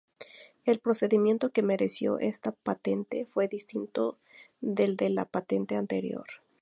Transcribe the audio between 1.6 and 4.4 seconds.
mereció esta patente fue distinto